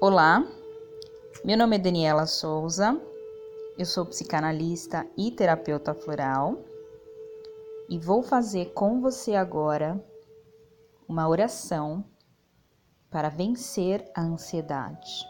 Olá, 0.00 0.46
meu 1.44 1.58
nome 1.58 1.76
é 1.76 1.78
Daniela 1.78 2.24
Souza, 2.24 2.98
eu 3.76 3.84
sou 3.84 4.06
psicanalista 4.06 5.04
e 5.16 5.30
terapeuta 5.30 5.92
floral 5.92 6.56
e 7.88 7.98
vou 7.98 8.22
fazer 8.22 8.72
com 8.74 9.00
você 9.00 9.34
agora 9.34 10.02
uma 11.08 11.28
oração 11.28 12.04
para 13.10 13.28
vencer 13.28 14.08
a 14.14 14.22
ansiedade. 14.22 15.26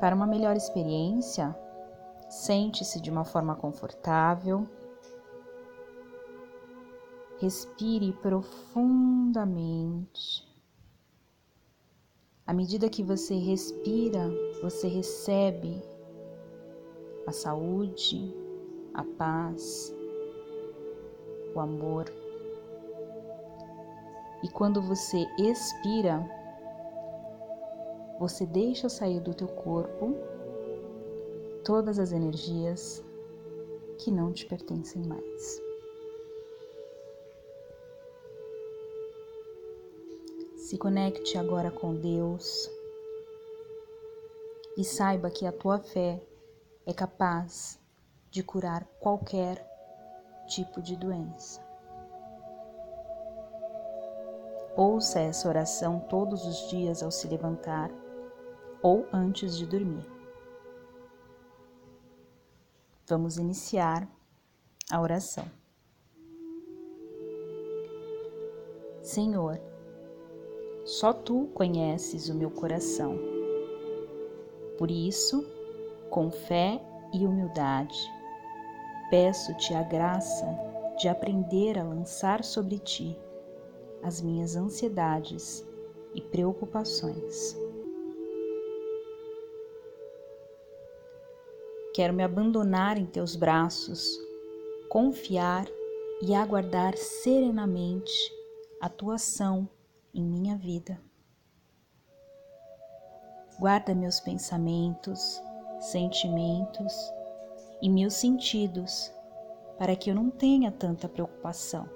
Para 0.00 0.16
uma 0.16 0.26
melhor 0.26 0.56
experiência, 0.56 1.56
sente-se 2.28 3.00
de 3.00 3.10
uma 3.10 3.24
forma 3.24 3.54
confortável 3.54 4.66
Respire 7.42 8.14
profundamente. 8.22 10.51
À 12.52 12.54
medida 12.54 12.90
que 12.90 13.02
você 13.02 13.34
respira, 13.34 14.30
você 14.60 14.86
recebe 14.86 15.82
a 17.26 17.32
saúde, 17.32 18.36
a 18.92 19.02
paz, 19.02 19.90
o 21.54 21.60
amor. 21.60 22.12
E 24.44 24.50
quando 24.50 24.82
você 24.82 25.26
expira, 25.38 26.22
você 28.20 28.44
deixa 28.44 28.86
sair 28.86 29.20
do 29.20 29.32
teu 29.32 29.48
corpo 29.48 30.14
todas 31.64 31.98
as 31.98 32.12
energias 32.12 33.02
que 33.96 34.10
não 34.10 34.30
te 34.30 34.44
pertencem 34.44 35.02
mais. 35.06 35.71
Se 40.72 40.78
conecte 40.78 41.36
agora 41.36 41.70
com 41.70 41.94
Deus 41.94 42.70
e 44.74 44.82
saiba 44.82 45.30
que 45.30 45.44
a 45.44 45.52
tua 45.52 45.78
fé 45.78 46.18
é 46.86 46.94
capaz 46.94 47.78
de 48.30 48.42
curar 48.42 48.86
qualquer 48.98 49.62
tipo 50.46 50.80
de 50.80 50.96
doença. 50.96 51.60
Ouça 54.74 55.20
essa 55.20 55.46
oração 55.46 56.00
todos 56.08 56.46
os 56.46 56.70
dias 56.70 57.02
ao 57.02 57.10
se 57.10 57.28
levantar 57.28 57.90
ou 58.82 59.06
antes 59.12 59.58
de 59.58 59.66
dormir. 59.66 60.10
Vamos 63.06 63.36
iniciar 63.36 64.08
a 64.90 64.98
oração. 65.02 65.44
Senhor, 69.02 69.71
só 70.84 71.12
tu 71.12 71.48
conheces 71.54 72.28
o 72.28 72.34
meu 72.34 72.50
coração. 72.50 73.18
Por 74.76 74.90
isso, 74.90 75.46
com 76.10 76.30
fé 76.30 76.80
e 77.12 77.26
humildade, 77.26 77.98
peço-te 79.10 79.74
a 79.74 79.82
graça 79.82 80.46
de 80.98 81.08
aprender 81.08 81.78
a 81.78 81.84
lançar 81.84 82.42
sobre 82.42 82.78
ti 82.78 83.16
as 84.02 84.20
minhas 84.20 84.56
ansiedades 84.56 85.64
e 86.14 86.20
preocupações. 86.20 87.56
Quero 91.94 92.12
me 92.12 92.22
abandonar 92.22 92.96
em 92.96 93.06
teus 93.06 93.36
braços, 93.36 94.18
confiar 94.88 95.66
e 96.22 96.34
aguardar 96.34 96.96
serenamente 96.96 98.12
a 98.80 98.88
tua 98.88 99.14
ação 99.14 99.68
em 100.14 100.22
minha 100.22 100.56
vida. 100.56 101.00
Guarda 103.58 103.94
meus 103.94 104.20
pensamentos, 104.20 105.40
sentimentos 105.80 106.92
e 107.80 107.88
meus 107.88 108.14
sentidos 108.14 109.12
para 109.78 109.96
que 109.96 110.10
eu 110.10 110.14
não 110.14 110.30
tenha 110.30 110.70
tanta 110.70 111.08
preocupação. 111.08 111.88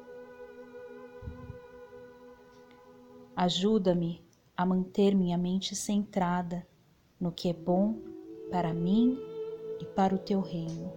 Ajuda-me 3.34 4.24
a 4.56 4.64
manter 4.64 5.14
minha 5.14 5.36
mente 5.36 5.76
centrada 5.76 6.66
no 7.20 7.30
que 7.30 7.50
é 7.50 7.52
bom 7.52 7.96
para 8.50 8.72
mim 8.72 9.18
e 9.80 9.84
para 9.84 10.14
o 10.14 10.18
teu 10.18 10.40
reino. 10.40 10.92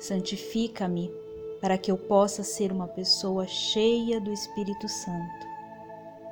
Santifica-me 0.00 1.23
para 1.64 1.78
que 1.78 1.90
eu 1.90 1.96
possa 1.96 2.42
ser 2.42 2.70
uma 2.70 2.86
pessoa 2.86 3.46
cheia 3.46 4.20
do 4.20 4.30
Espírito 4.30 4.86
Santo, 4.86 5.46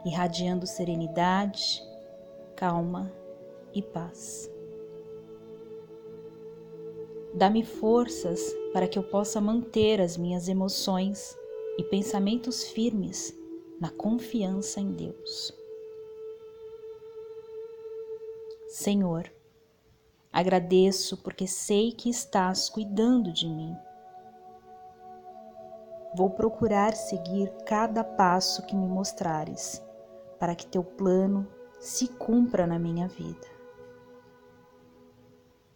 irradiando 0.05 0.67
serenidade, 0.67 1.83
calma 2.55 3.11
e 3.73 3.81
paz. 3.81 4.51
Dá-me 7.33 7.65
forças 7.65 8.43
para 8.75 8.87
que 8.87 8.99
eu 8.99 9.03
possa 9.03 9.41
manter 9.41 10.03
as 10.03 10.19
minhas 10.19 10.49
emoções 10.49 11.35
e 11.79 11.83
pensamentos 11.83 12.65
firmes 12.65 13.35
na 13.81 13.89
confiança 13.89 14.81
em 14.81 14.93
Deus. 14.93 15.51
Senhor, 18.69 19.33
agradeço 20.31 21.17
porque 21.17 21.47
sei 21.47 21.91
que 21.91 22.11
estás 22.11 22.69
cuidando 22.69 23.33
de 23.33 23.49
mim 23.49 23.75
Vou 26.15 26.29
procurar 26.29 26.95
seguir 26.95 27.51
cada 27.65 28.05
passo 28.05 28.67
que 28.67 28.77
me 28.77 28.87
mostrares, 28.87 29.83
para 30.39 30.55
que 30.55 30.67
teu 30.67 30.85
plano 30.85 31.49
se 31.81 32.07
cumpra 32.07 32.67
na 32.67 32.79
minha 32.79 33.09
vida. 33.09 33.47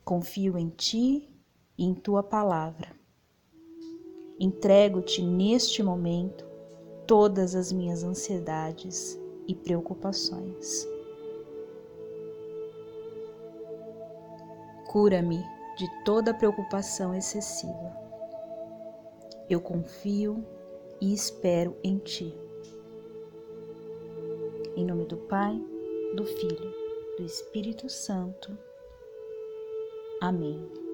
Confio 0.05 0.59
em 0.59 0.69
ti 0.69 1.35
e 1.79 1.85
em 1.85 1.95
tua 1.95 2.23
palavra. 2.23 2.89
Entrego-te 4.39 5.23
neste 5.23 5.83
momento 5.83 6.47
todas 7.07 7.55
as 7.55 7.73
minhas 7.73 8.05
ansiedades 8.05 9.19
e 9.49 9.55
preocupações. 9.55 10.87
Cura-me 14.87 15.43
de 15.79 15.89
toda 16.05 16.35
preocupação 16.35 17.15
excessiva 17.15 18.06
eu 19.49 19.61
confio 19.61 20.45
e 21.01 21.13
espero 21.13 21.77
em 21.83 21.99
Ti. 21.99 22.35
Em 24.77 24.85
nome 24.85 25.07
do 25.07 25.17
Pai, 25.17 25.61
do 26.15 26.25
Filho, 26.25 26.73
do 27.17 27.25
Espírito 27.25 27.89
Santo. 27.89 28.57
Amém. 30.21 30.86